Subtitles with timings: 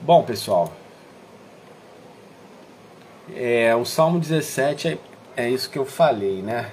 [0.00, 0.72] Bom, pessoal,
[3.34, 4.98] é, o Salmo 17 é,
[5.36, 6.70] é isso que eu falei, né?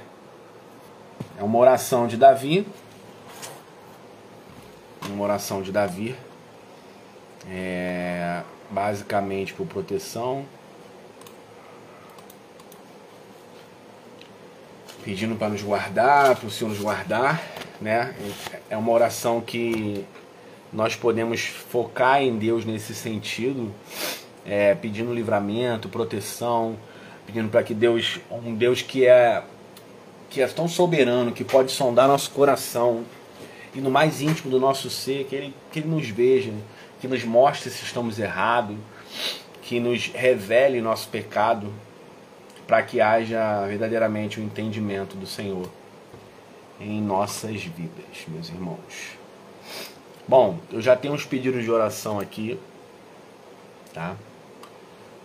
[1.38, 2.68] É uma oração de Davi.
[5.07, 6.15] Uma oração de Davi.
[7.49, 10.45] É, basicamente por proteção.
[15.03, 17.41] Pedindo para nos guardar, para o Senhor nos guardar.
[17.79, 18.13] Né?
[18.69, 20.05] É uma oração que
[20.71, 23.71] nós podemos focar em Deus nesse sentido,
[24.45, 26.77] é, pedindo livramento, proteção,
[27.25, 29.43] pedindo para que Deus, um Deus que é
[30.29, 33.03] que é tão soberano, que pode sondar nosso coração
[33.76, 36.53] e no mais íntimo do nosso ser, que ele, que ele nos veja,
[37.01, 38.77] que nos mostre se estamos errados,
[39.62, 41.71] que nos revele nosso pecado,
[42.65, 45.70] para que haja verdadeiramente o entendimento do Senhor
[46.79, 49.20] em nossas vidas, meus irmãos.
[50.31, 52.58] Bom, eu já tenho uns pedidos de oração aqui,
[53.94, 54.16] tá?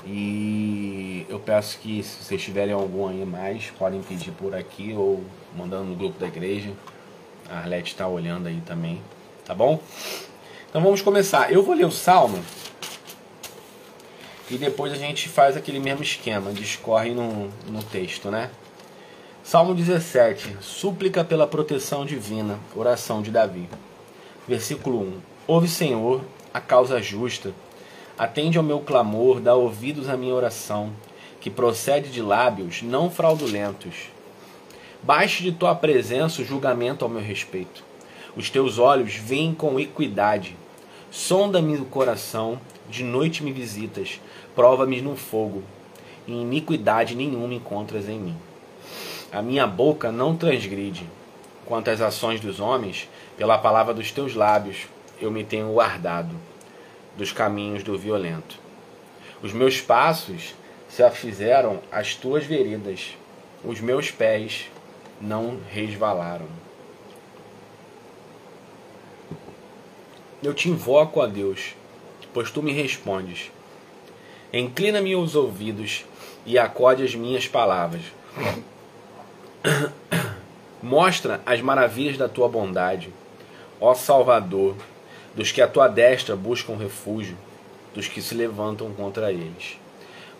[0.04, 5.22] E eu peço que se vocês tiverem algum aí mais, podem pedir por aqui ou
[5.56, 6.72] mandando no grupo da igreja.
[7.48, 9.00] A Arlete está olhando aí também,
[9.44, 9.80] tá bom?
[10.68, 11.52] Então vamos começar.
[11.52, 12.42] Eu vou ler o Salmo
[14.50, 18.50] e depois a gente faz aquele mesmo esquema, discorre no, no texto, né?
[19.44, 23.68] Salmo 17, súplica pela proteção divina, oração de Davi.
[24.48, 25.12] Versículo 1:
[25.48, 26.22] Ouve, Senhor,
[26.54, 27.52] a causa justa,
[28.16, 30.92] atende ao meu clamor, dá ouvidos à minha oração,
[31.40, 34.10] que procede de lábios não fraudulentos.
[35.02, 37.84] Baixe de tua presença o julgamento ao meu respeito.
[38.36, 40.56] Os teus olhos veem com equidade.
[41.10, 44.20] Sonda-me o coração, de noite me visitas,
[44.54, 45.62] prova-me no fogo.
[46.26, 48.36] E iniquidade nenhuma encontras em mim.
[49.32, 51.08] A minha boca não transgride.
[51.64, 54.86] Quanto às ações dos homens, pela palavra dos teus lábios
[55.20, 56.34] eu me tenho guardado
[57.16, 58.58] dos caminhos do violento.
[59.42, 60.54] Os meus passos
[60.88, 63.16] se afizeram às tuas veredas,
[63.64, 64.70] os meus pés
[65.20, 66.46] não resvalaram.
[70.42, 71.74] Eu te invoco a Deus,
[72.32, 73.50] pois tu me respondes.
[74.52, 76.04] Inclina-me os ouvidos
[76.44, 78.02] e acode as minhas palavras.
[80.82, 83.12] Mostra as maravilhas da tua bondade
[83.80, 84.74] ó Salvador,
[85.34, 87.36] dos que a tua destra buscam refúgio,
[87.94, 89.78] dos que se levantam contra eles.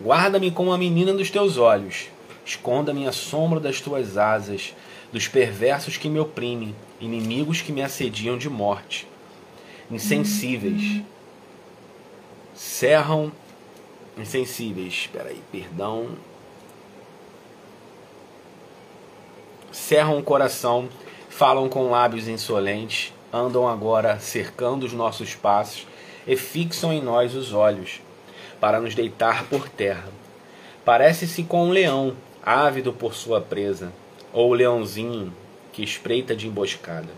[0.01, 2.09] Guarda-me como a menina dos teus olhos,
[2.45, 4.73] esconda-me a sombra das tuas asas,
[5.11, 9.07] dos perversos que me oprimem, inimigos que me assediam de morte.
[9.89, 11.01] Insensíveis,
[12.53, 13.31] cerram,
[14.17, 16.09] insensíveis, espera aí, perdão,
[19.71, 20.89] cerram o coração,
[21.29, 25.85] falam com lábios insolentes, andam agora cercando os nossos passos
[26.25, 28.01] e fixam em nós os olhos,
[28.59, 30.09] para nos deitar por terra.
[30.83, 33.93] Parece-se com um leão, ávido por sua presa,
[34.33, 35.33] ou o leãozinho
[35.71, 37.09] que espreita de emboscada.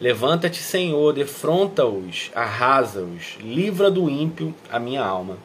[0.00, 5.38] Levanta-te, Senhor, defronta-os, arrasa-os, livra do ímpio a minha alma.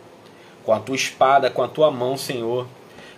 [0.65, 2.67] Com a tua espada, com a tua mão, Senhor,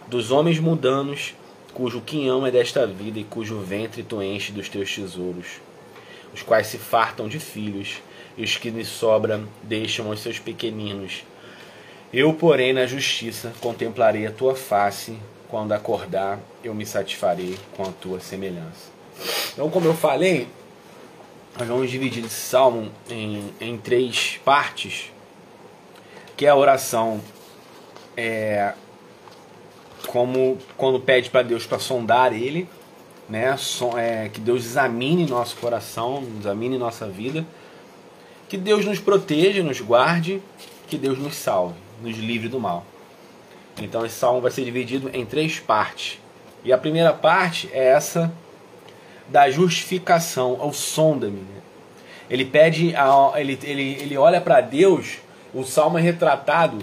[0.08, 1.34] dos homens mundanos,
[1.74, 5.60] cujo quinhão é desta vida e cujo ventre tu enche dos teus tesouros
[6.34, 8.02] os quais se fartam de filhos,
[8.38, 11.24] e os que lhe sobram deixam os seus pequeninos.
[12.12, 15.18] Eu, porém, na justiça contemplarei a tua face,
[15.48, 18.92] quando acordar, eu me satisfarei com a tua semelhança.
[19.52, 20.48] Então, como eu falei,
[21.58, 25.12] nós vamos dividir esse salmo em, em três partes,
[26.36, 27.22] que é a oração
[28.18, 28.74] é,
[30.08, 32.68] como quando pede para Deus para sondar ele,
[33.30, 33.56] né?
[33.98, 37.46] É, que Deus examine nosso coração, examine nossa vida,
[38.48, 40.42] que Deus nos proteja, nos guarde,
[40.88, 42.86] que Deus nos salve, nos livre do mal.
[43.82, 46.20] Então esse salmo vai ser dividido em três partes.
[46.64, 48.32] E a primeira parte é essa
[49.28, 51.40] da justificação, ao sonda-me.
[51.40, 51.62] Né?
[52.30, 55.18] Ele pede, a, ele, ele, ele olha para Deus,
[55.54, 56.80] o salmo é retratado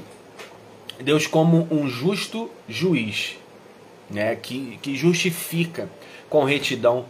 [1.02, 3.36] Deus como um justo juiz,
[4.10, 4.36] né?
[4.36, 5.88] que, que justifica
[6.28, 7.06] com retidão,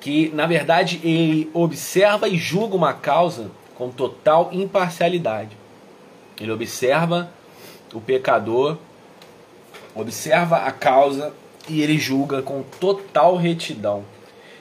[0.00, 5.56] que na verdade ele observa e julga uma causa com total imparcialidade.
[6.40, 7.30] Ele observa
[7.92, 8.78] o pecador,
[9.94, 11.32] observa a causa
[11.68, 14.04] e ele julga com total retidão.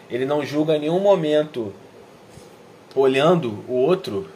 [0.09, 1.73] Ele não julga em nenhum momento
[2.95, 4.27] olhando o outro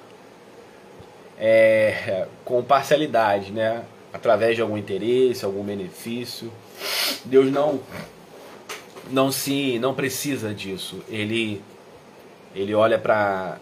[1.39, 3.83] é, com parcialidade, né?
[4.13, 6.51] através de algum interesse, algum benefício.
[7.25, 7.79] Deus não
[9.09, 11.03] não se não precisa disso.
[11.09, 11.61] Ele
[12.55, 13.57] ele olha para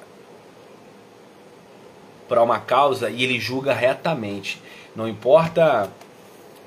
[2.27, 4.61] para uma causa e ele julga retamente.
[4.95, 5.89] Não importa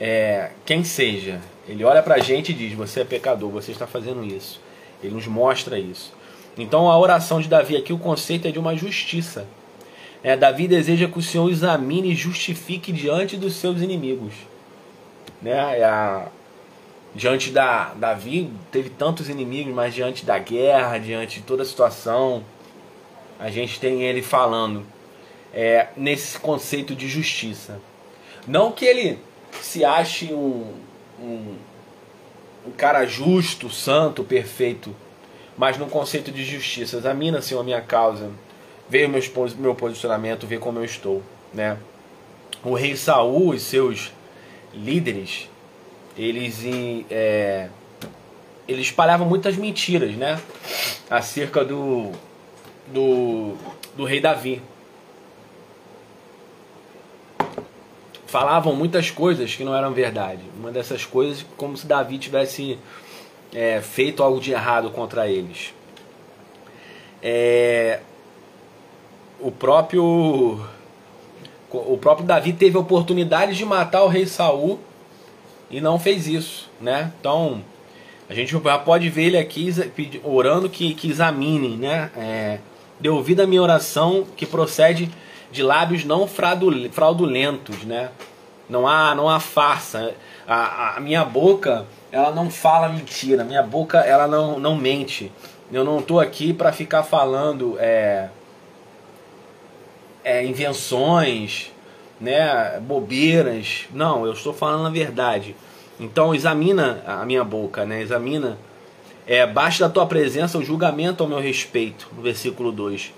[0.00, 3.86] é, quem seja, ele olha para a gente e diz: Você é pecador, você está
[3.86, 4.60] fazendo isso.
[5.02, 6.12] Ele nos mostra isso.
[6.58, 9.46] Então a oração de Davi aqui, o conceito é de uma justiça.
[10.22, 14.34] É, Davi deseja que o Senhor examine e justifique diante dos seus inimigos.
[15.40, 15.80] Né?
[15.80, 16.26] É a,
[17.14, 22.44] diante da Davi teve tantos inimigos, mas diante da guerra, diante de toda a situação,
[23.38, 24.84] a gente tem ele falando
[25.52, 27.80] é, nesse conceito de justiça.
[28.46, 29.18] Não que ele
[29.60, 30.72] se ache um,
[31.20, 31.56] um,
[32.66, 34.94] um cara justo, santo, perfeito,
[35.56, 36.96] mas no conceito de justiça.
[36.96, 38.30] Examina, Senhor, a minha causa,
[38.88, 39.20] vê meu,
[39.58, 41.22] meu posicionamento, vê como eu estou.
[41.52, 41.76] Né?
[42.64, 44.12] O rei Saul e seus
[44.72, 45.48] líderes,
[46.16, 46.62] eles,
[47.10, 47.68] é,
[48.68, 50.40] eles espalhavam muitas mentiras né?
[51.10, 52.12] acerca do,
[52.88, 53.54] do,
[53.96, 54.62] do rei Davi.
[58.26, 60.42] Falavam muitas coisas que não eram verdade.
[60.58, 62.78] Uma dessas coisas, como se Davi tivesse
[63.54, 65.74] é, feito algo de errado contra eles.
[67.22, 68.00] É,
[69.38, 70.64] o próprio
[71.70, 74.78] o próprio Davi teve a oportunidade de matar o rei Saul
[75.72, 77.10] e não fez isso, né?
[77.18, 77.62] Então
[78.28, 79.72] a gente já pode ver ele aqui
[80.22, 82.10] orando que, que examine, né?
[82.16, 82.58] É,
[83.00, 85.10] dê ouvido à minha oração que procede
[85.50, 88.10] de lábios não fraudulentos, né?
[88.68, 90.14] Não há, não há farsa.
[90.46, 93.44] A, a minha boca, ela não fala mentira.
[93.44, 95.32] Minha boca, ela não, não mente.
[95.70, 98.28] Eu não estou aqui para ficar falando é,
[100.22, 101.71] é, invenções,
[102.22, 103.86] né, bobeiras.
[103.92, 105.56] Não, eu estou falando a verdade.
[105.98, 108.00] Então examina a minha boca, né?
[108.00, 108.56] Examina.
[109.26, 113.12] É, baixa da tua presença o julgamento ao meu respeito, no versículo 2.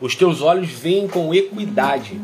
[0.00, 2.20] Os teus olhos veem com equidade.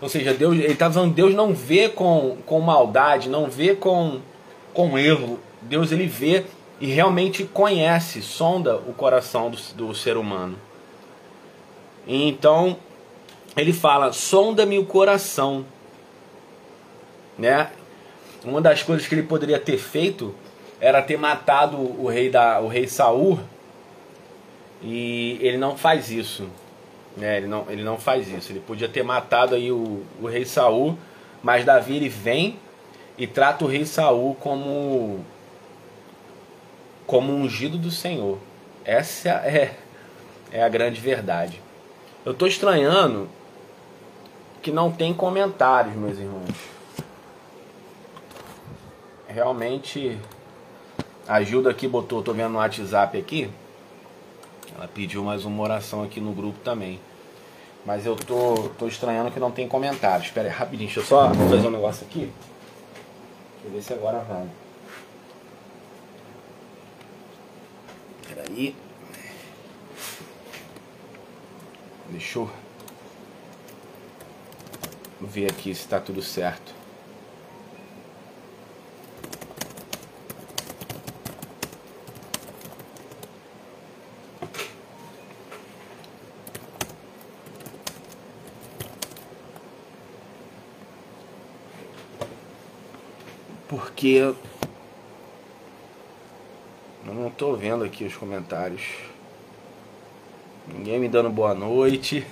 [0.00, 4.20] Ou seja, Deus, ele está dizendo Deus não vê com, com maldade, não vê com,
[4.72, 5.38] com erro.
[5.62, 6.44] Deus ele vê
[6.80, 10.56] e realmente conhece, sonda o coração do, do ser humano.
[12.06, 12.76] Então,
[13.60, 15.64] ele fala: sonda-me o coração.
[17.38, 17.70] Né?
[18.44, 20.34] Uma das coisas que ele poderia ter feito
[20.80, 23.40] era ter matado o rei, da, o rei Saul.
[24.82, 26.48] E ele não faz isso.
[27.16, 27.38] Né?
[27.38, 28.52] Ele, não, ele não faz isso.
[28.52, 30.96] Ele podia ter matado aí o, o rei Saul,
[31.42, 32.56] mas Davi ele vem
[33.16, 35.24] e trata o rei Saul como
[37.06, 38.38] como ungido do Senhor.
[38.84, 39.74] Essa é,
[40.52, 41.60] é a grande verdade.
[42.24, 43.28] Eu estou estranhando
[44.62, 46.48] que não tem comentários, meus irmãos.
[49.26, 50.18] Realmente,
[51.26, 53.50] a Gilda aqui botou, tô vendo no WhatsApp aqui.
[54.74, 57.00] Ela pediu mais uma oração aqui no grupo também.
[57.84, 60.28] Mas eu tô, tô estranhando que não tem comentários.
[60.28, 62.30] Espera aí, rapidinho, deixa eu só fazer um negócio aqui.
[63.54, 64.46] Deixa eu ver se agora vai.
[68.22, 68.76] Espera aí.
[72.10, 72.50] Deixa eu
[75.20, 76.72] ver aqui se está tudo certo.
[93.68, 94.36] Porque eu
[97.04, 98.82] não estou vendo aqui os comentários.
[100.66, 102.26] Ninguém me dando boa noite.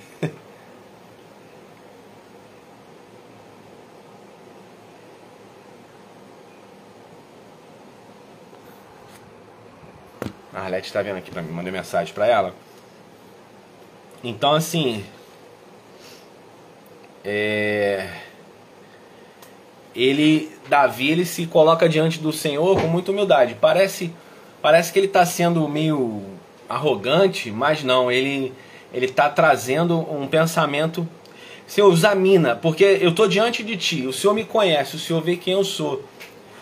[10.53, 12.53] A Arlete está vendo aqui para mim, mandei mensagem para ela.
[14.23, 15.03] Então assim,
[17.23, 18.09] é,
[19.95, 23.55] ele, Davi, ele se coloca diante do Senhor com muita humildade.
[23.59, 24.13] Parece,
[24.61, 26.21] parece que ele está sendo meio
[26.69, 28.53] arrogante, mas não, ele
[28.93, 31.07] ele está trazendo um pensamento.
[31.65, 35.35] Senhor, examina, porque eu estou diante de ti, o Senhor me conhece, o Senhor vê
[35.35, 36.03] quem eu sou.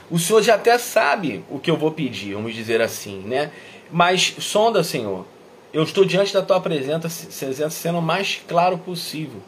[0.09, 3.51] O Senhor já até sabe o que eu vou pedir, vamos dizer assim, né?
[3.91, 5.25] Mas sonda, Senhor.
[5.73, 9.41] Eu estou diante da tua presença, sendo o mais claro possível.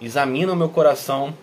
[0.00, 1.34] Examina o meu coração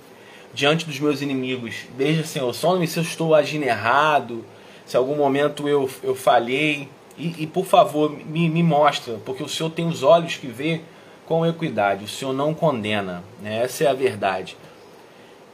[0.53, 1.85] diante dos meus inimigos.
[1.95, 4.45] Veja, Senhor, sonda-me se eu estou agindo errado,
[4.85, 6.89] se algum momento eu, eu falhei.
[7.17, 10.81] E, e por favor, me, me mostra, porque o Senhor tem os olhos que vê
[11.25, 12.05] com equidade.
[12.05, 13.23] O Senhor não condena.
[13.41, 13.63] Né?
[13.63, 14.55] Essa é a verdade.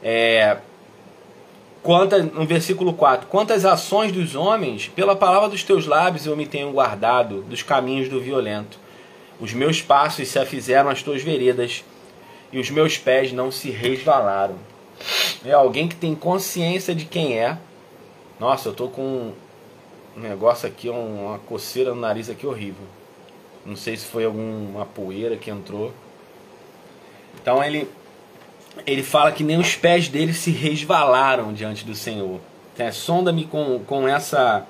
[0.02, 0.58] É,
[1.84, 6.46] Quanto, no versículo 4: Quantas ações dos homens, pela palavra dos teus lábios eu me
[6.46, 8.78] tenho guardado dos caminhos do violento.
[9.38, 11.84] Os meus passos se afizeram às tuas veredas,
[12.50, 14.56] e os meus pés não se resvalaram.
[15.44, 17.58] É alguém que tem consciência de quem é.
[18.40, 19.34] Nossa, eu tô com
[20.16, 22.86] um negócio aqui, uma coceira no nariz aqui horrível.
[23.66, 25.92] Não sei se foi alguma poeira que entrou.
[27.38, 27.86] Então ele
[28.86, 32.40] ele fala que nem os pés dele se resvalaram diante do Senhor.
[32.78, 34.66] É, Sonda-me com, com essa.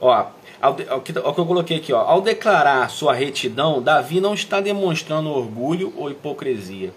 [0.00, 0.26] Ó,
[0.60, 2.00] ao, que, que eu coloquei aqui, ó.
[2.00, 6.92] Ao declarar sua retidão, Davi não está demonstrando orgulho ou hipocrisia,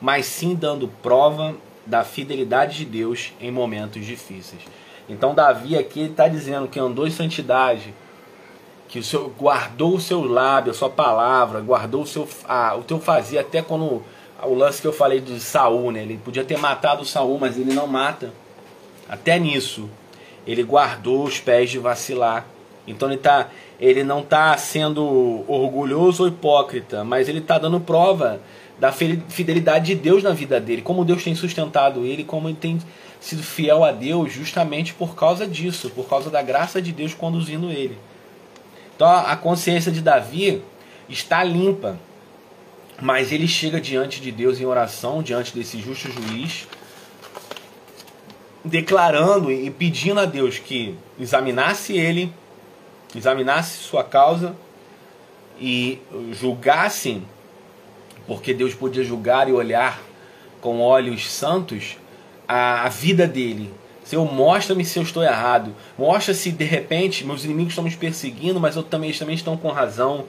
[0.00, 1.54] mas sim dando prova
[1.84, 4.62] da fidelidade de Deus em momentos difíceis.
[5.08, 7.92] Então Davi aqui está dizendo que andou em santidade,
[8.88, 12.82] que o seu guardou o seu lábio, a sua palavra, guardou o seu ah, o
[12.82, 14.02] teu fazia até quando
[14.44, 16.02] o lance que eu falei de Saul, né?
[16.02, 18.32] Ele podia ter matado Saul, mas ele não mata.
[19.08, 19.88] Até nisso,
[20.46, 22.46] ele guardou os pés de vacilar.
[22.86, 28.40] Então ele, tá, ele não está sendo orgulhoso ou hipócrita, mas ele está dando prova
[28.78, 32.78] da fidelidade de Deus na vida dele, como Deus tem sustentado ele, como ele tem
[33.20, 37.70] sido fiel a Deus justamente por causa disso, por causa da graça de Deus conduzindo
[37.70, 37.98] ele.
[38.96, 40.62] Então a consciência de Davi
[41.08, 41.98] está limpa,
[43.00, 46.66] mas ele chega diante de Deus em oração, diante desse justo juiz,
[48.64, 52.32] declarando e pedindo a Deus que examinasse ele,
[53.14, 54.54] examinasse sua causa
[55.58, 55.98] e
[56.32, 57.22] julgasse,
[58.26, 60.00] porque Deus podia julgar e olhar
[60.60, 61.96] com olhos santos
[62.46, 63.72] a, vida dele.
[64.04, 65.74] Senhor, mostra-me se eu estou errado.
[65.96, 69.56] Mostra se de repente meus inimigos estão me perseguindo, mas eu também, eles também estão
[69.56, 70.26] com razão.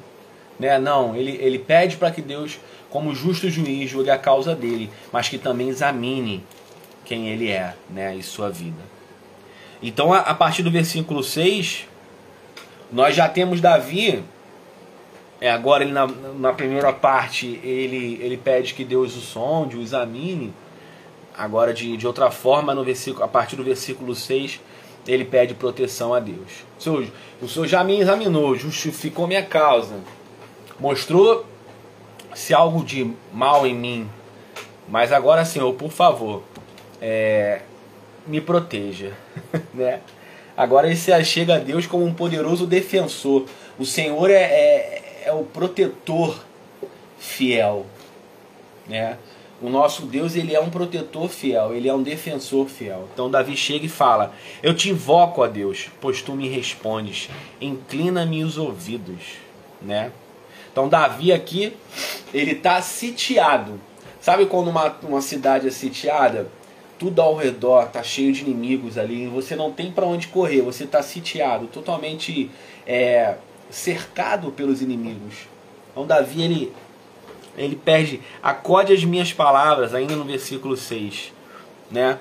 [0.61, 0.77] Né?
[0.77, 2.59] Não, ele, ele pede para que Deus,
[2.91, 6.43] como justo juiz, julgue a causa dele, mas que também examine
[7.03, 8.15] quem ele é né?
[8.15, 8.81] e sua vida.
[9.81, 11.87] Então, a, a partir do versículo 6,
[12.91, 14.23] nós já temos Davi.
[15.39, 19.81] É, agora, ele na, na primeira parte, ele, ele pede que Deus o sonde, o
[19.81, 20.53] examine.
[21.35, 24.59] Agora, de, de outra forma, no versículo, a partir do versículo 6,
[25.07, 26.63] ele pede proteção a Deus.
[26.77, 27.07] O Senhor,
[27.41, 29.95] o Senhor já me examinou, justificou minha causa
[30.81, 31.45] mostrou
[32.33, 34.09] se algo de mal em mim.
[34.89, 36.43] Mas agora, Senhor, por favor,
[36.99, 37.61] é,
[38.25, 39.13] me proteja.
[39.73, 40.01] né?
[40.57, 43.45] Agora ele se achega a Deus como um poderoso defensor.
[43.77, 46.43] O Senhor é, é, é o protetor
[47.19, 47.85] fiel.
[48.89, 49.17] Né?
[49.61, 53.07] O nosso Deus ele é um protetor fiel, ele é um defensor fiel.
[53.13, 54.33] Então Davi chega e fala:
[54.63, 57.29] Eu te invoco a Deus, pois tu me respondes.
[57.61, 59.37] Inclina-me os ouvidos,
[59.79, 60.11] né?
[60.71, 61.73] Então Davi aqui,
[62.33, 63.79] ele está sitiado.
[64.21, 66.47] Sabe quando uma, uma cidade é sitiada?
[66.97, 70.83] Tudo ao redor está cheio de inimigos ali, você não tem para onde correr, você
[70.83, 72.49] está sitiado, totalmente
[72.85, 73.35] é,
[73.69, 75.47] cercado pelos inimigos.
[75.91, 76.73] Então Davi ele,
[77.57, 81.33] ele perde, acode as minhas palavras, ainda no versículo 6,
[81.89, 82.19] né?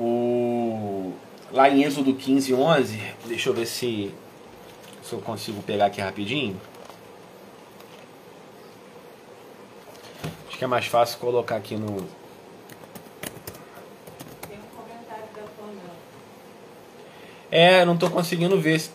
[0.00, 1.12] O,
[1.52, 4.12] lá em Êxodo 15, 11, deixa eu ver se
[5.04, 6.58] se eu consigo pegar aqui rapidinho.
[10.48, 12.06] Acho que é mais fácil colocar aqui no.
[14.48, 15.42] Tem um comentário da.
[17.50, 18.80] É, não estou conseguindo ver.
[18.80, 18.90] Se,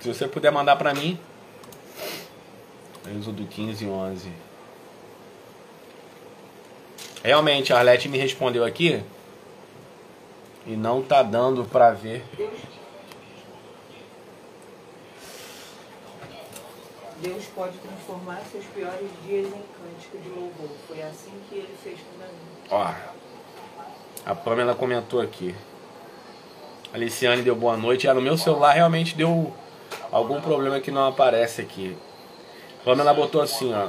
[0.00, 1.18] se você puder mandar para mim.
[3.16, 4.32] Êxodo 15 11.
[7.22, 9.02] Realmente, a Arlete me respondeu aqui.
[10.66, 12.24] E não tá dando para ver.
[17.22, 20.70] Deus pode transformar seus piores dias em cântico de louvor.
[20.86, 22.34] Foi assim que ele fez com Davi.
[22.70, 22.94] Ó,
[24.26, 25.54] a Pamela comentou aqui.
[26.92, 28.06] A Liciane deu boa noite.
[28.06, 29.52] Ah, no meu celular realmente deu
[30.12, 31.96] algum problema que não aparece aqui.
[32.80, 33.88] A Pamela botou assim, ó.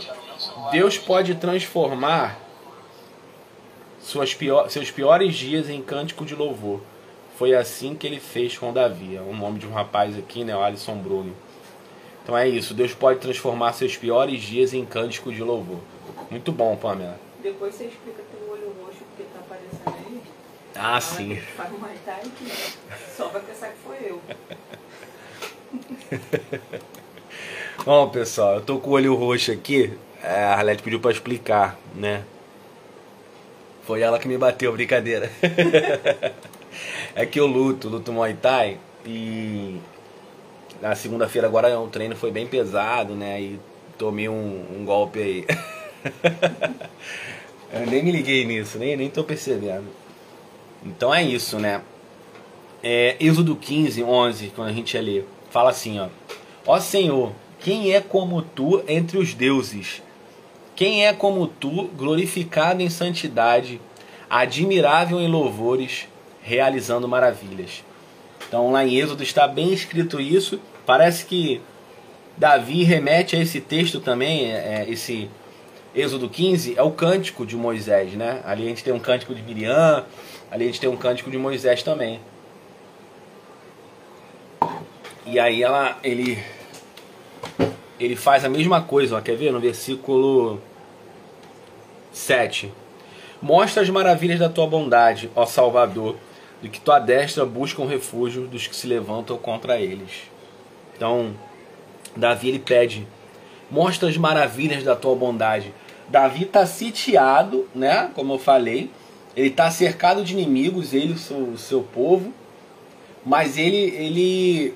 [0.72, 2.38] Deus pode transformar
[4.00, 6.82] suas pior, seus piores dias em cântico de louvor.
[7.38, 9.16] Foi assim que ele fez com Davi.
[9.16, 10.56] É o nome de um rapaz aqui, né?
[10.56, 11.36] O Alisson Bruno.
[12.28, 15.80] Então é isso, Deus pode transformar seus piores dias em cântico de louvor.
[16.30, 17.18] Muito bom, Pamela.
[17.42, 20.22] Depois você explica teu olho roxo porque tá aparecendo aí.
[20.76, 21.42] Ah, sim.
[21.58, 24.22] Uma time que só vai pensar que foi eu.
[27.86, 29.98] Bom, pessoal, eu tô com o olho roxo aqui.
[30.22, 32.26] É, a Arlete pediu pra explicar, né?
[33.84, 35.32] Foi ela que me bateu, brincadeira.
[37.16, 39.80] é que eu luto, luto Muay Thai e
[40.82, 43.42] na segunda-feira agora o treino foi bem pesado, né?
[43.42, 43.60] E
[43.98, 45.46] tomei um, um golpe aí.
[47.74, 49.86] Eu nem me liguei nisso, nem, nem tô percebendo.
[50.86, 51.82] Então é isso, né?
[52.82, 56.08] É, Êxodo 15, 11, quando a gente ia ler, fala assim, ó.
[56.66, 60.02] Ó Senhor, quem é como tu entre os deuses?
[60.76, 63.82] Quem é como tu, glorificado em santidade,
[64.30, 66.08] admirável em louvores,
[66.42, 67.84] realizando maravilhas.
[68.48, 70.60] Então lá em Êxodo está bem escrito isso.
[70.86, 71.62] Parece que
[72.38, 75.30] Davi remete a esse texto também, é, é esse
[75.94, 78.42] Êxodo 15, é o cântico de Moisés, né?
[78.46, 80.06] Ali a gente tem um cântico de Miriam,
[80.51, 82.20] ali a gente tem um cântico de Moisés também.
[85.25, 86.42] E aí ela, ele,
[88.00, 89.51] ele faz a mesma coisa, ó, quer ver?
[89.51, 90.62] No versículo
[92.13, 92.72] 7.
[93.42, 96.16] Mostra as maravilhas da tua bondade, ó Salvador,
[96.62, 100.30] de que tua destra busca um refúgio dos que se levantam contra eles.
[100.96, 101.34] Então,
[102.16, 103.08] Davi ele pede:
[103.70, 105.74] mostra as maravilhas da tua bondade.
[106.10, 108.10] Davi está sitiado, né?
[108.16, 108.90] Como eu falei,
[109.36, 112.34] ele está cercado de inimigos, ele o seu, o seu povo,
[113.26, 114.74] mas ele ele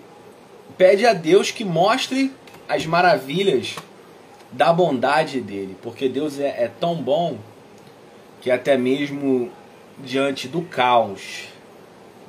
[0.77, 2.31] pede a Deus que mostre
[2.67, 3.75] as maravilhas
[4.51, 7.37] da bondade dele, porque Deus é, é tão bom
[8.41, 9.49] que até mesmo
[10.03, 11.45] diante do caos,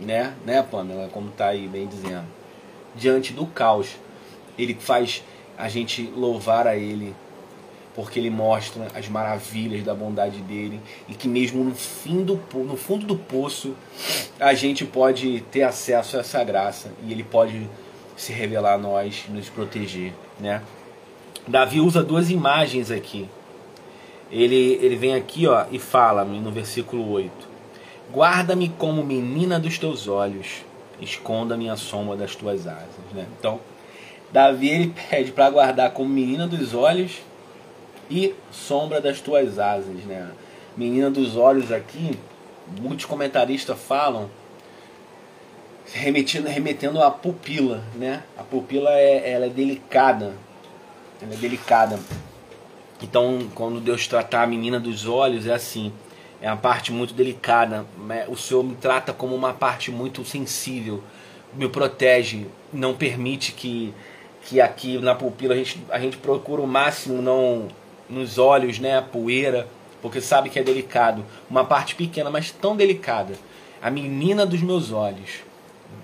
[0.05, 2.27] né, né, Pamela, como tá aí bem dizendo,
[2.95, 3.97] diante do caos,
[4.59, 5.23] ele faz
[5.57, 7.15] a gente louvar a ele,
[7.95, 12.77] porque ele mostra as maravilhas da bondade dele e que mesmo no fim do no
[12.77, 13.75] fundo do poço
[14.41, 17.69] a gente pode ter acesso a essa graça e ele pode
[18.17, 20.63] se revelar a nós, nos proteger, né?
[21.47, 23.29] Davi usa duas imagens aqui.
[24.31, 27.52] Ele, ele vem aqui ó, e fala no versículo 8:
[28.13, 30.65] Guarda-me como menina dos teus olhos,
[31.01, 33.05] esconda-me a sombra das tuas asas.
[33.15, 33.27] Né?
[33.39, 33.59] Então,
[34.31, 37.23] Davi ele pede para guardar como menina dos olhos
[38.11, 40.05] e sombra das tuas asas.
[40.05, 40.31] Né?
[40.77, 42.19] Menina dos olhos aqui,
[42.81, 44.29] muitos comentaristas falam
[45.95, 48.23] remetendo, à pupila, né?
[48.39, 50.35] A pupila é, ela é delicada,
[51.21, 51.99] ela é delicada.
[53.03, 55.93] Então, quando Deus tratar a menina dos olhos, é assim,
[56.43, 57.87] é uma parte muito delicada.
[57.97, 58.27] Né?
[58.29, 61.03] O Senhor me trata como uma parte muito sensível,
[61.55, 63.95] me protege, não permite que,
[64.43, 67.69] que aqui na pupila a gente, a gente procura o máximo não
[68.11, 69.69] nos olhos, né, a poeira,
[70.03, 71.25] porque sabe que é delicado.
[71.49, 73.35] Uma parte pequena, mas tão delicada.
[73.81, 75.41] A menina dos meus olhos.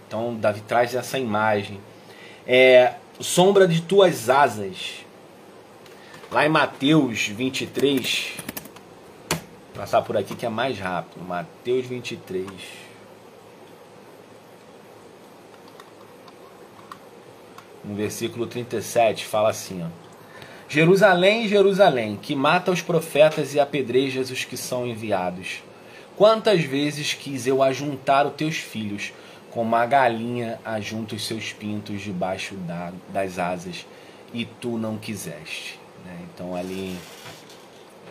[0.07, 1.81] Então, Davi traz essa imagem.
[2.47, 5.05] É, sombra de tuas asas.
[6.31, 8.35] Lá em Mateus 23,
[9.79, 11.25] passar por aqui que é mais rápido.
[11.25, 12.49] Mateus 23.
[17.85, 20.09] No versículo 37 fala assim, ó.
[20.69, 25.63] Jerusalém, Jerusalém, que mata os profetas e apedrejas os que são enviados.
[26.17, 29.13] Quantas vezes quis eu ajuntar os teus filhos,
[29.53, 33.87] como a galinha ajunta os seus pintos debaixo da, das asas,
[34.35, 35.79] e tu não quiseste.
[36.05, 36.19] Né?
[36.35, 36.99] Então ali,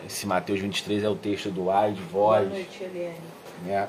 [0.06, 2.46] esse Mateus 23 é o texto do ar de voz.
[2.46, 3.16] Boa noite, Eliane.
[3.66, 3.88] É.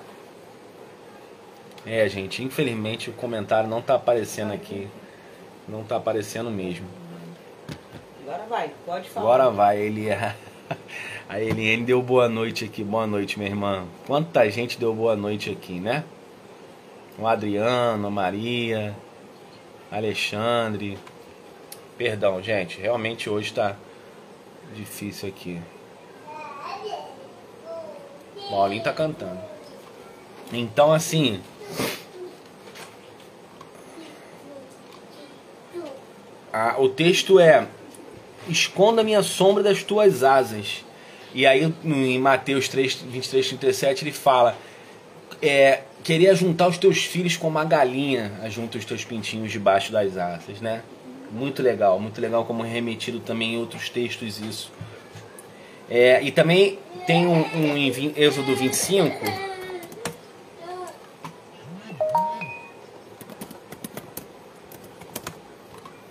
[1.85, 4.87] é, gente, infelizmente o comentário não está aparecendo aqui.
[5.67, 6.87] Não está aparecendo mesmo.
[8.23, 9.25] Agora vai, pode falar.
[9.25, 10.07] Agora vai, ele
[11.29, 12.83] A Eliane deu boa noite aqui.
[12.83, 13.85] Boa noite, minha irmã.
[14.07, 16.03] Quanta gente deu boa noite aqui, né?
[17.17, 18.95] O Adriano, a Maria,
[19.91, 20.97] Alexandre.
[21.97, 22.79] Perdão, gente.
[22.79, 23.75] Realmente hoje está
[24.73, 25.61] difícil aqui.
[28.49, 29.39] Paulinho tá cantando.
[30.51, 31.39] Então, assim.
[36.51, 37.67] A, o texto é:
[38.47, 40.83] Esconda minha sombra das tuas asas.
[41.33, 44.57] E aí, em Mateus 3, 23, 37, ele fala:
[45.41, 50.17] é, Queria juntar os teus filhos como a galinha junta os teus pintinhos debaixo das
[50.17, 50.81] asas, né?
[51.31, 54.71] Muito legal, muito legal como é remetido também em outros textos isso.
[55.89, 59.25] É, e também tem um, um em Êxodo 25.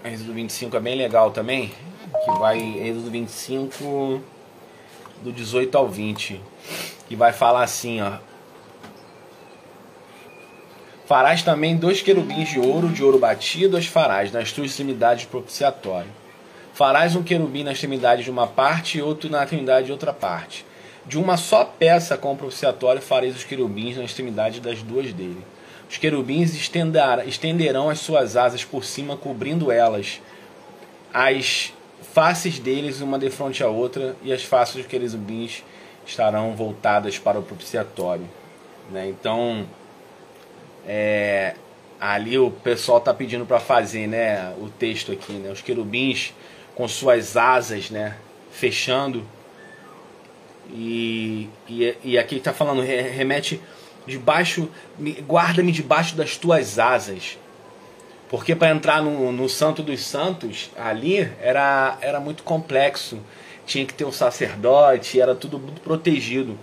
[0.04, 1.72] Êxodo 25 é bem legal também.
[2.24, 2.58] Que vai.
[2.58, 4.20] Êxodo 25,
[5.22, 6.40] do 18 ao 20.
[7.08, 8.18] Que vai falar assim, ó.
[11.06, 16.10] Farás também dois querubins de ouro, de ouro batido, as farás nas tuas extremidades propiciatório.
[16.78, 20.64] Farás um querubim na extremidade de uma parte e outro na extremidade de outra parte.
[21.04, 25.44] De uma só peça com o propiciatório fareis os querubins na extremidade das duas dele.
[25.90, 30.22] Os querubins estenderão as suas asas por cima, cobrindo elas.
[31.12, 31.72] As
[32.14, 35.64] faces deles, uma de frente à outra, e as faces dos querubins
[36.06, 38.30] estarão voltadas para o propiciatório.
[38.88, 39.08] Né?
[39.08, 39.66] Então,
[40.86, 41.56] é,
[42.00, 46.32] ali o pessoal está pedindo para fazer, né, o texto aqui, né, os querubins
[46.78, 48.14] com suas asas, né,
[48.52, 49.26] fechando
[50.70, 53.60] E, e, e aqui está falando, remete
[54.06, 54.68] debaixo,
[55.26, 57.36] guarda-me debaixo das tuas asas.
[58.28, 63.18] Porque para entrar no, no Santo dos Santos, ali era, era muito complexo.
[63.66, 66.56] Tinha que ter um sacerdote, era tudo muito protegido.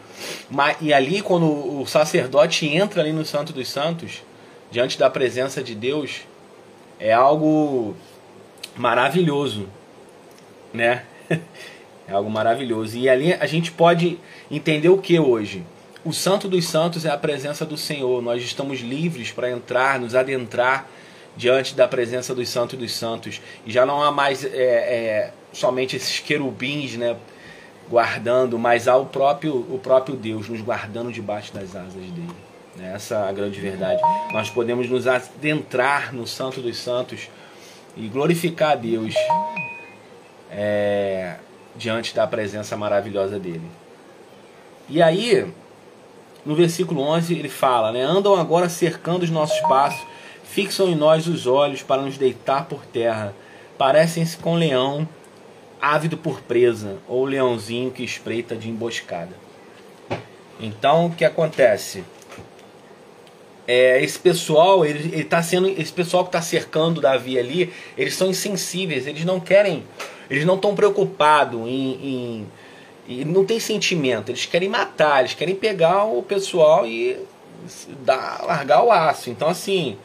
[0.50, 1.46] Mas, e ali, quando
[1.82, 4.24] o sacerdote entra ali no Santo dos Santos,
[4.72, 6.22] diante da presença de Deus,
[7.00, 7.96] é algo
[8.78, 9.68] maravilhoso,
[10.76, 11.04] né?
[12.08, 12.96] É algo maravilhoso.
[12.98, 14.20] E ali a gente pode
[14.52, 15.64] entender o que hoje?
[16.04, 18.22] O Santo dos Santos é a presença do Senhor.
[18.22, 20.88] Nós estamos livres para entrar, nos adentrar
[21.36, 23.42] diante da presença dos Santos dos Santos.
[23.66, 27.16] E já não há mais é, é, somente esses querubins, né?
[27.90, 32.30] Guardando, mas há o próprio, o próprio Deus nos guardando debaixo das asas dele.
[32.80, 34.02] Essa é a grande verdade.
[34.34, 37.30] Nós podemos nos adentrar no Santo dos Santos
[37.96, 39.14] e glorificar a Deus
[40.56, 41.36] é,
[41.76, 43.70] diante da presença maravilhosa dele.
[44.88, 45.46] E aí,
[46.46, 50.06] no versículo 11, ele fala: né, Andam agora cercando os nossos passos,
[50.44, 53.36] fixam em nós os olhos para nos deitar por terra.
[53.78, 55.08] Parecem-se com leão
[55.82, 59.36] ávido por presa, ou leãozinho que espreita de emboscada.
[60.60, 62.04] Então, o que acontece?
[63.68, 68.16] É, esse pessoal, ele, ele tá sendo, esse pessoal que está cercando Davi ali, eles
[68.16, 69.84] são insensíveis, eles não querem,
[70.30, 72.48] eles não estão preocupados em, em,
[73.10, 77.18] em, não tem sentimento, eles querem matar, eles querem pegar o pessoal e
[78.04, 79.30] dar, largar o aço.
[79.32, 79.98] Então assim,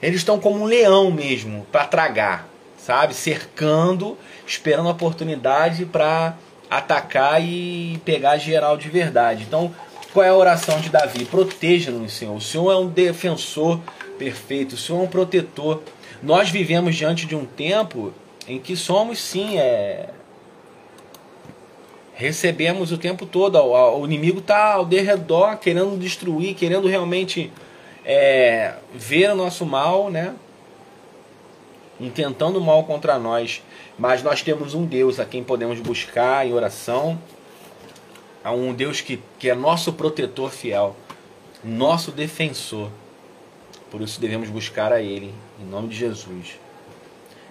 [0.00, 2.48] eles estão como um leão mesmo para tragar,
[2.78, 6.34] sabe, cercando, esperando a oportunidade para
[6.70, 9.44] atacar e pegar geral de verdade.
[9.46, 9.74] Então
[10.14, 11.24] qual é a oração de Davi?
[11.24, 12.36] Proteja-nos, Senhor.
[12.36, 13.80] O Senhor é um defensor
[14.16, 15.82] perfeito, o Senhor é um protetor.
[16.22, 18.14] Nós vivemos diante de um tempo
[18.46, 20.10] em que somos, sim, é...
[22.14, 23.58] recebemos o tempo todo.
[23.58, 27.52] O inimigo está ao derredor, querendo destruir, querendo realmente
[28.04, 28.74] é...
[28.94, 30.32] ver o nosso mal, né?
[31.98, 33.62] intentando mal contra nós.
[33.98, 37.18] Mas nós temos um Deus a quem podemos buscar em oração
[38.44, 40.94] a um Deus que, que é nosso protetor fiel,
[41.64, 42.90] nosso defensor.
[43.90, 46.58] Por isso devemos buscar a Ele, em nome de Jesus.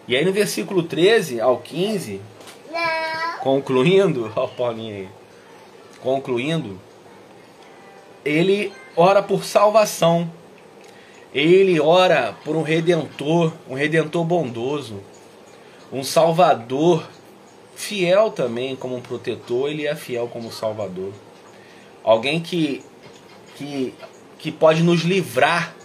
[0.07, 2.21] E aí no versículo 13 ao 15,
[2.71, 3.39] Não.
[3.39, 5.09] concluindo, ó Paulinho aí,
[6.01, 6.79] concluindo,
[8.23, 10.29] ele ora por salvação.
[11.33, 15.01] Ele ora por um redentor, um redentor bondoso,
[15.91, 17.03] um salvador
[17.75, 21.13] fiel também como um protetor, ele é fiel como salvador.
[22.03, 22.83] Alguém que,
[23.55, 23.93] que,
[24.37, 25.75] que pode nos livrar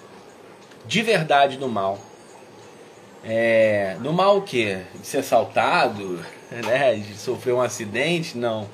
[0.86, 1.98] de verdade do mal.
[3.24, 4.82] É, do mal o quê?
[4.94, 6.94] De ser assaltado, né?
[6.94, 8.36] de sofrer um acidente?
[8.36, 8.68] Não.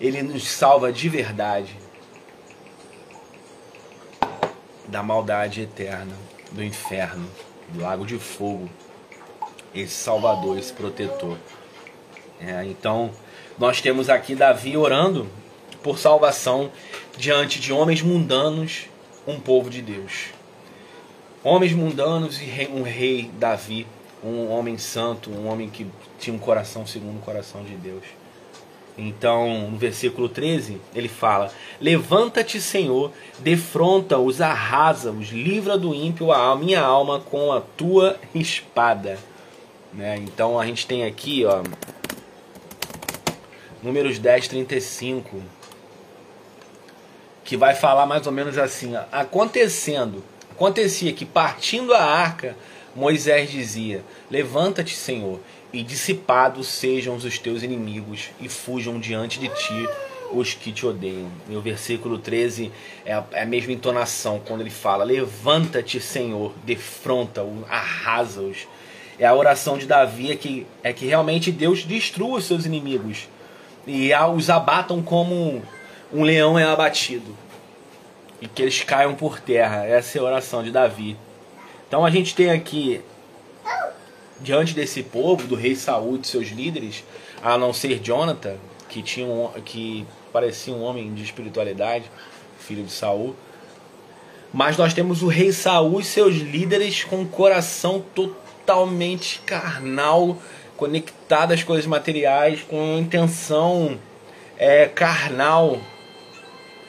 [0.00, 1.76] Ele nos salva de verdade
[4.88, 6.14] da maldade eterna,
[6.52, 7.28] do inferno,
[7.68, 8.68] do lago de fogo.
[9.74, 11.36] Esse salvador, esse protetor.
[12.40, 13.10] É, então,
[13.58, 15.26] nós temos aqui Davi orando
[15.82, 16.70] por salvação
[17.16, 18.86] diante de homens mundanos,
[19.26, 20.26] um povo de Deus.
[21.42, 23.86] Homens mundanos e um rei Davi,
[24.22, 25.86] um homem santo, um homem que
[26.18, 28.02] tinha um coração segundo o coração de Deus.
[28.98, 36.80] Então, no versículo 13, ele fala: Levanta-te, Senhor, defronta-os, arrasa-os, livra do ímpio a minha
[36.80, 39.18] alma com a tua espada.
[39.92, 40.16] Né?
[40.18, 41.62] Então, a gente tem aqui, ó,
[43.82, 45.42] Números 10, 35,
[47.44, 52.56] que vai falar mais ou menos assim: acontecendo, acontecia que partindo a arca,
[52.94, 55.40] Moisés dizia: Levanta-te, Senhor,
[55.72, 59.88] e dissipados sejam os teus inimigos, e fujam diante de ti
[60.32, 61.30] os que te odeiam.
[61.48, 62.72] E o versículo 13
[63.04, 68.66] é a, é a mesma entonação quando ele fala: Levanta-te, Senhor, defronta-os, arrasa-os.
[69.18, 73.28] É a oração de Davi é que, é que realmente Deus destrua os seus inimigos
[73.86, 75.62] e os abatam como
[76.12, 77.36] um leão é abatido
[78.40, 79.84] e que eles caiam por terra.
[79.84, 81.16] Essa é a oração de Davi.
[81.88, 83.00] Então a gente tem aqui
[84.40, 87.04] diante desse povo, do rei Saul e de seus líderes,
[87.42, 88.56] a não ser Jonathan,
[88.88, 92.10] que tinha um, que parecia um homem de espiritualidade,
[92.58, 93.34] filho de Saul.
[94.52, 100.38] Mas nós temos o rei Saul e seus líderes com o coração totalmente carnal,
[100.76, 103.98] conectado às coisas materiais, com intenção
[104.58, 105.78] é, carnal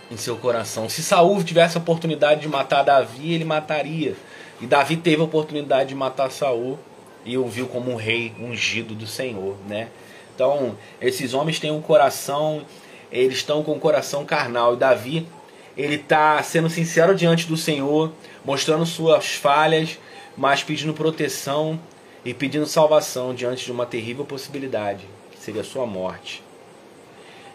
[0.09, 0.87] em seu coração.
[0.87, 4.15] Se Saul tivesse a oportunidade de matar Davi, ele mataria.
[4.61, 6.79] E Davi teve a oportunidade de matar Saul
[7.25, 9.89] e o viu como um rei ungido do Senhor, né?
[10.33, 12.63] Então, esses homens têm um coração
[13.11, 14.73] eles estão com o coração carnal.
[14.73, 15.27] E Davi,
[15.75, 18.11] ele está sendo sincero diante do Senhor,
[18.43, 19.97] mostrando suas falhas,
[20.35, 21.79] mas pedindo proteção
[22.27, 26.43] e pedindo salvação diante de uma terrível possibilidade, que seria a sua morte.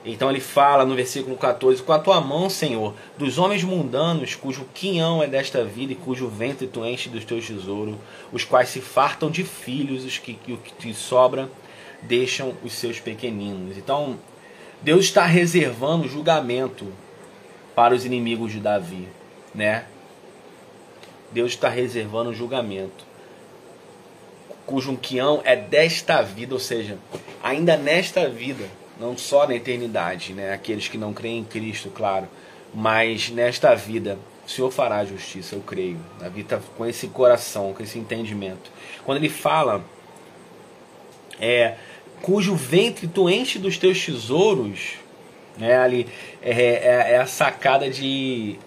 [0.02, 4.66] Então ele fala no versículo 14: Com a tua mão, Senhor, dos homens mundanos, cujo
[4.72, 7.96] quinhão é desta vida e cujo ventre tu enche dos teus tesouros,
[8.32, 11.50] os quais se fartam de filhos, os que, o que te sobra
[12.00, 13.76] deixam os seus pequeninos.
[13.76, 14.18] Então,
[14.80, 16.90] Deus está reservando julgamento
[17.74, 19.06] para os inimigos de Davi,
[19.54, 19.84] né?
[21.30, 23.11] Deus está reservando julgamento,
[24.66, 26.98] cujo quião é desta vida, ou seja,
[27.42, 28.64] ainda nesta vida,
[28.98, 30.52] não só na eternidade, né?
[30.52, 32.28] Aqueles que não creem em Cristo, claro,
[32.74, 35.98] mas nesta vida o Senhor fará justiça, eu creio.
[36.18, 38.70] Davi está com esse coração, com esse entendimento.
[39.04, 39.84] Quando ele fala,
[41.40, 41.76] é,
[42.20, 44.94] cujo ventre tu enche dos teus tesouros,
[45.58, 45.76] né?
[45.76, 46.08] Ali
[46.40, 48.58] é, é, é a sacada de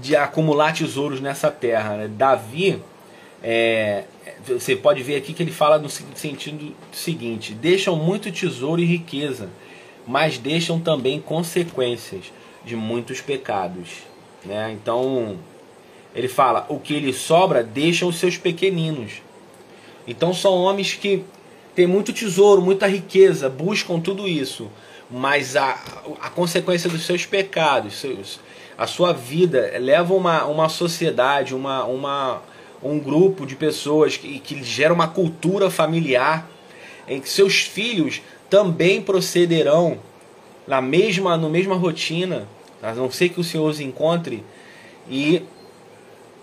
[0.00, 1.96] de acumular tesouros nessa terra.
[1.96, 2.08] Né?
[2.08, 2.82] Davi,
[3.48, 4.02] é,
[4.44, 9.48] você pode ver aqui que ele fala no sentido seguinte: deixam muito tesouro e riqueza,
[10.04, 12.32] mas deixam também consequências
[12.64, 13.88] de muitos pecados.
[14.44, 14.72] Né?
[14.72, 15.38] Então,
[16.12, 19.22] ele fala: o que lhe sobra, deixam os seus pequeninos.
[20.08, 21.22] Então, são homens que
[21.72, 24.68] têm muito tesouro, muita riqueza, buscam tudo isso,
[25.08, 25.78] mas a,
[26.20, 28.40] a consequência dos seus pecados, seus,
[28.76, 32.42] a sua vida leva uma, uma sociedade, uma, uma,
[32.82, 36.48] um grupo de pessoas que, que gera uma cultura familiar
[37.08, 39.98] em que seus filhos também procederão
[40.66, 42.48] na mesma, no mesma rotina,
[42.82, 44.42] a não ser que o Senhor os encontre,
[45.08, 45.42] e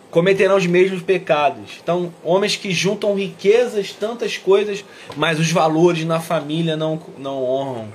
[0.09, 1.79] cometerão os mesmos pecados.
[1.81, 4.85] Então, homens que juntam riquezas, tantas coisas,
[5.17, 7.87] mas os valores na família não, não honram,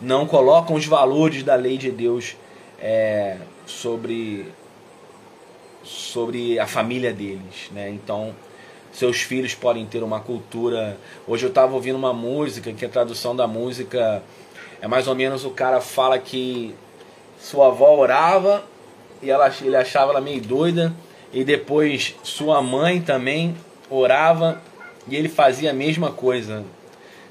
[0.00, 2.36] não colocam os valores da lei de Deus
[2.80, 3.36] é,
[3.66, 4.46] sobre
[5.88, 7.88] sobre a família deles, né?
[7.90, 8.34] Então,
[8.92, 10.96] seus filhos podem ter uma cultura.
[11.26, 14.22] Hoje eu estava ouvindo uma música que a tradução da música
[14.80, 16.74] é mais ou menos o cara fala que
[17.40, 18.64] sua avó orava
[19.22, 20.92] e ela, ele achava ela meio doida
[21.32, 23.56] e depois sua mãe também
[23.90, 24.60] orava
[25.08, 26.64] e ele fazia a mesma coisa,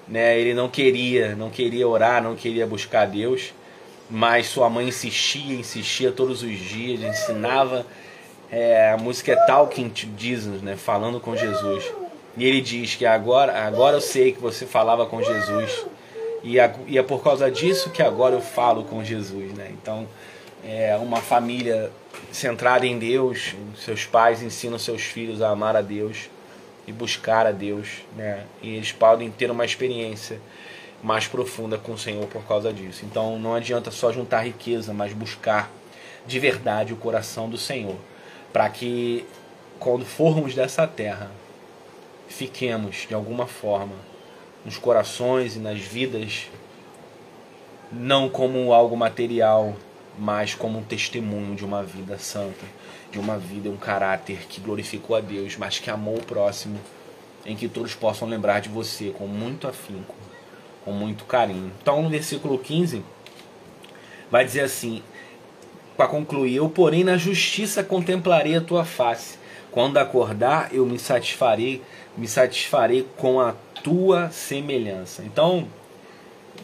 [0.08, 0.40] né?
[0.40, 3.54] Ele não queria, não queria orar, não queria buscar Deus
[4.10, 7.86] mas sua mãe insistia, insistia todos os dias, ensinava.
[8.52, 10.76] É, a música é Talking to Jesus, né?
[10.76, 11.92] Falando com Jesus.
[12.38, 15.86] E ele diz que agora, agora eu sei que você falava com Jesus.
[16.44, 19.70] E, a, e é por causa disso que agora eu falo com Jesus, né?
[19.72, 20.08] Então,
[20.64, 21.92] é uma família
[22.32, 26.30] centrada em Deus, seus pais ensinam seus filhos a amar a Deus
[26.86, 28.44] e buscar a Deus, né?
[28.62, 30.40] E eles podem ter uma experiência
[31.04, 33.06] mais profunda com o Senhor por causa disso.
[33.06, 35.72] Então não adianta só juntar riqueza, mas buscar
[36.26, 37.96] de verdade o coração do Senhor,
[38.52, 39.26] para que
[39.80, 41.32] quando formos dessa terra,
[42.28, 43.96] fiquemos de alguma forma
[44.66, 46.48] nos corações e nas vidas
[47.92, 49.76] não como algo material,
[50.18, 52.66] mas como um testemunho de uma vida santa,
[53.12, 56.80] de uma vida, um caráter que glorificou a Deus, mas que amou o próximo,
[57.46, 60.16] em que todos possam lembrar de você com muito afinco
[60.88, 61.70] com muito carinho.
[61.82, 63.04] Então, no versículo 15,
[64.32, 65.04] vai dizer assim:
[65.98, 69.40] para concluir, eu, porém, na justiça contemplarei a tua face.
[69.72, 71.82] Quando acordar, eu me satisfarei,
[72.16, 75.24] me satisfarei com a tua semelhança.
[75.24, 75.68] Então,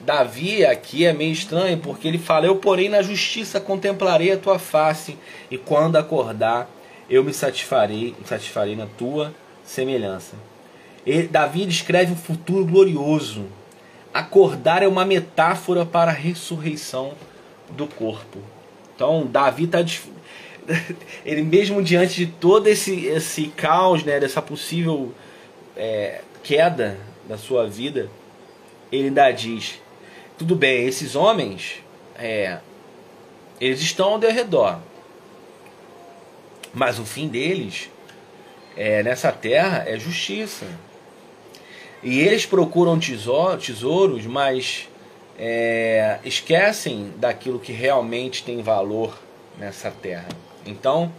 [0.05, 4.59] Davi aqui é meio estranho, porque ele fala: Eu, porém, na justiça contemplarei a tua
[4.59, 5.17] face,
[5.49, 6.69] e quando acordar,
[7.09, 10.35] eu me satisfarei, me satisfarei na tua semelhança.
[11.05, 13.45] E Davi descreve um futuro glorioso,
[14.13, 17.13] acordar é uma metáfora para a ressurreição
[17.71, 18.39] do corpo.
[19.03, 19.79] Então, Davi está
[21.25, 25.13] ele mesmo diante de todo esse esse caos, né, dessa possível
[25.75, 28.09] é, queda da sua vida,
[28.89, 29.81] ele ainda diz:
[30.37, 31.83] tudo bem, esses homens,
[32.15, 32.59] é,
[33.59, 34.79] eles estão ao redor,
[36.73, 37.89] mas o fim deles
[38.77, 40.65] é, nessa terra é justiça.
[42.01, 44.87] E eles procuram tesouros, mas
[45.45, 49.19] é, esquecem daquilo que realmente tem valor
[49.59, 50.29] nessa terra.
[50.65, 51.11] Então,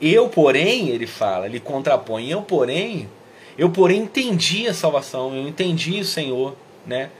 [0.00, 3.10] eu, porém, ele fala, ele contrapõe, eu, porém,
[3.58, 6.56] eu, porém, entendi a salvação, eu entendi o Senhor,
[6.86, 7.10] né?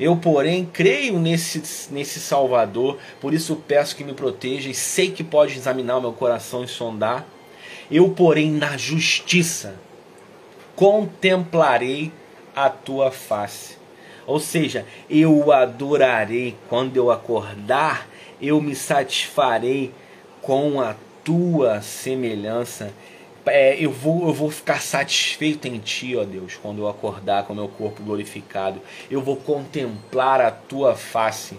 [0.00, 5.22] Eu, porém, creio nesse, nesse Salvador, por isso peço que me proteja e sei que
[5.22, 7.26] pode examinar o meu coração e sondar.
[7.90, 9.76] Eu, porém, na justiça
[10.74, 12.10] contemplarei
[12.56, 13.83] a tua face.
[14.26, 18.08] Ou seja, eu o adorarei quando eu acordar,
[18.40, 19.92] eu me satisfarei
[20.40, 22.92] com a tua semelhança.
[23.46, 27.52] É, eu, vou, eu vou ficar satisfeito em ti, ó Deus, quando eu acordar com
[27.52, 28.80] o meu corpo glorificado.
[29.10, 31.58] Eu vou contemplar a tua face.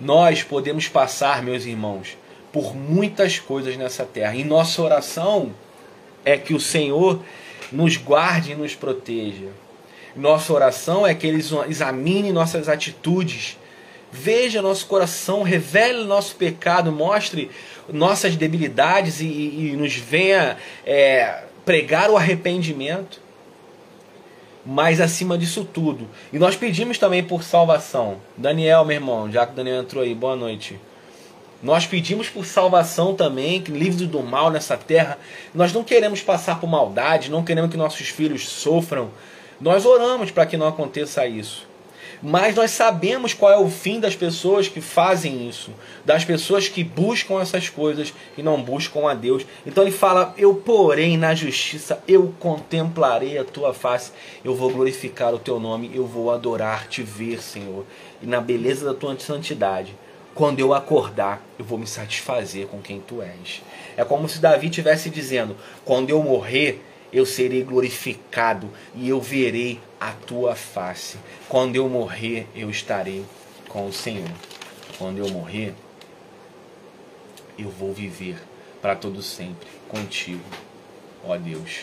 [0.00, 2.16] Nós podemos passar, meus irmãos,
[2.52, 4.34] por muitas coisas nessa terra.
[4.34, 5.52] E nossa oração
[6.24, 7.20] é que o Senhor
[7.72, 9.48] nos guarde e nos proteja.
[10.14, 13.58] Nossa oração é que Ele examine nossas atitudes,
[14.10, 17.50] veja nosso coração, revele nosso pecado, mostre
[17.88, 23.20] nossas debilidades e, e, nos venha é, pregar o arrependimento.
[24.64, 26.06] Mas acima disso tudo.
[26.30, 28.18] E nós pedimos também por salvação.
[28.36, 30.78] Daniel, meu irmão, já que o Daniel entrou aí, boa noite.
[31.62, 35.18] Nós pedimos por salvação também, que livre do mal nessa terra.
[35.54, 39.10] Nós não queremos passar por maldade, não queremos que nossos filhos sofram.
[39.60, 41.68] Nós oramos para que não aconteça isso.
[42.22, 45.70] Mas nós sabemos qual é o fim das pessoas que fazem isso,
[46.04, 49.46] das pessoas que buscam essas coisas e não buscam a Deus.
[49.66, 54.12] Então ele fala: Eu, porém, na justiça, eu contemplarei a tua face,
[54.44, 57.86] eu vou glorificar o teu nome, eu vou adorar te ver, Senhor,
[58.20, 59.94] e na beleza da tua santidade
[60.34, 63.62] quando eu acordar, eu vou me satisfazer com quem tu és.
[63.96, 69.80] É como se Davi estivesse dizendo: quando eu morrer, eu serei glorificado e eu verei
[70.00, 71.18] a tua face.
[71.48, 73.24] Quando eu morrer, eu estarei
[73.68, 74.30] com o Senhor.
[74.98, 75.74] Quando eu morrer,
[77.58, 78.36] eu vou viver
[78.80, 80.44] para todo sempre contigo,
[81.24, 81.82] ó Deus.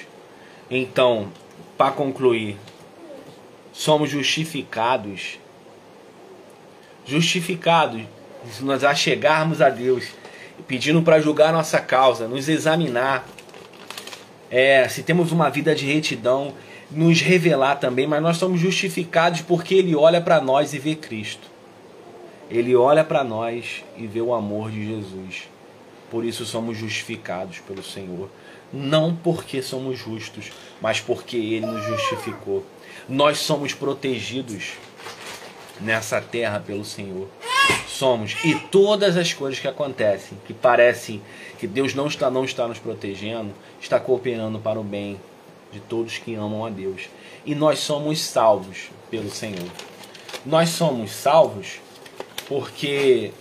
[0.69, 1.31] Então,
[1.77, 2.57] para concluir,
[3.71, 5.39] somos justificados
[7.07, 8.01] justificados
[8.61, 10.05] nós achegarmos a Deus,
[10.67, 13.25] pedindo para julgar nossa causa, nos examinar,
[14.49, 16.53] é, se temos uma vida de retidão,
[16.89, 21.47] nos revelar também, mas nós somos justificados porque Ele olha para nós e vê Cristo.
[22.49, 25.49] Ele olha para nós e vê o amor de Jesus.
[26.09, 28.29] Por isso somos justificados pelo Senhor.
[28.71, 32.65] Não porque somos justos, mas porque Ele nos justificou.
[33.07, 34.73] Nós somos protegidos
[35.81, 37.27] nessa terra pelo Senhor
[37.87, 41.21] somos e todas as coisas que acontecem, que parecem
[41.57, 45.19] que Deus não está não está nos protegendo, está cooperando para o bem
[45.71, 47.09] de todos que amam a Deus.
[47.45, 49.69] E nós somos salvos pelo Senhor.
[50.45, 51.79] Nós somos salvos
[52.47, 53.31] porque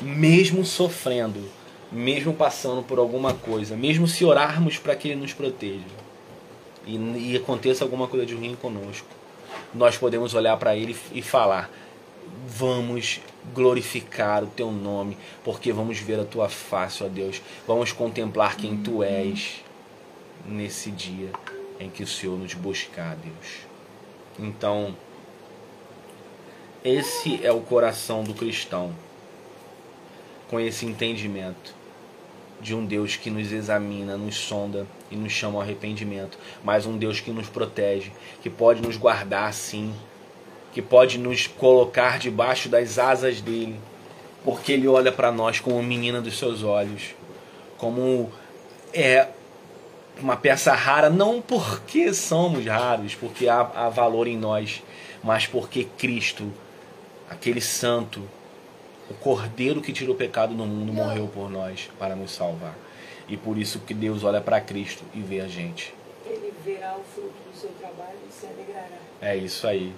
[0.00, 1.40] mesmo sofrendo,
[1.90, 5.84] mesmo passando por alguma coisa, mesmo se orarmos para que Ele nos proteja
[6.86, 9.06] e, e aconteça alguma coisa de ruim conosco,
[9.74, 11.70] nós podemos olhar para Ele e falar:
[12.46, 13.20] vamos
[13.54, 17.40] glorificar o teu nome, porque vamos ver a tua face, ó Deus.
[17.66, 19.62] Vamos contemplar quem tu és
[20.46, 21.30] nesse dia
[21.78, 23.66] em que o Senhor nos buscar, Deus.
[24.38, 24.96] Então,
[26.84, 28.94] esse é o coração do cristão,
[30.48, 31.74] com esse entendimento
[32.60, 36.96] de um Deus que nos examina, nos sonda e nos chama ao arrependimento, mas um
[36.96, 39.92] Deus que nos protege, que pode nos guardar sim
[40.72, 43.78] que pode nos colocar debaixo das asas dele,
[44.42, 47.14] porque ele olha para nós como menina dos seus olhos,
[47.76, 48.32] como
[48.92, 49.28] é
[50.18, 54.82] uma peça rara, não porque somos raros, porque há, há valor em nós,
[55.22, 56.50] mas porque Cristo,
[57.28, 58.22] aquele santo,
[59.10, 62.74] o Cordeiro que tirou o pecado do mundo, morreu por nós para nos salvar.
[63.28, 65.94] E por isso que Deus olha para Cristo e vê a gente.
[66.26, 68.98] Ele verá o fruto do seu trabalho e se alegrará.
[69.20, 69.94] É isso aí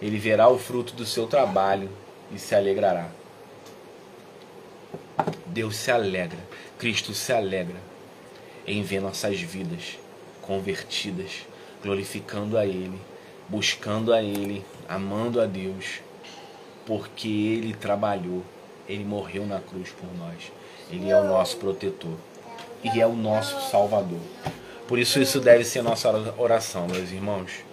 [0.00, 1.88] ele verá o fruto do seu trabalho
[2.30, 3.08] e se alegrará.
[5.46, 6.38] Deus se alegra,
[6.78, 7.80] Cristo se alegra
[8.66, 9.98] em ver nossas vidas
[10.42, 11.46] convertidas,
[11.82, 13.00] glorificando a Ele,
[13.48, 16.00] buscando a Ele, amando a Deus,
[16.84, 18.44] porque Ele trabalhou,
[18.86, 20.52] Ele morreu na cruz por nós,
[20.90, 22.16] Ele é o nosso protetor
[22.84, 24.20] e é o nosso Salvador.
[24.86, 27.65] Por isso, isso deve ser nossa oração, meus irmãos